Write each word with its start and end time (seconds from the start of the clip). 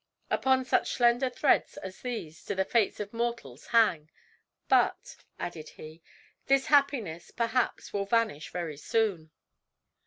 Upon 0.31 0.65
such 0.65 0.93
slender 0.93 1.29
threads 1.29 1.77
as 1.77 2.01
these 2.01 2.43
do 2.43 2.55
the 2.55 2.65
fates 2.65 2.99
of 2.99 3.13
mortals 3.13 3.67
hang! 3.67 4.09
But," 4.67 5.15
added 5.37 5.69
he, 5.77 6.01
"this 6.47 6.65
happiness 6.65 7.29
perhaps 7.29 7.93
will 7.93 8.05
vanish 8.07 8.49
very 8.49 8.77
soon." 8.77 9.29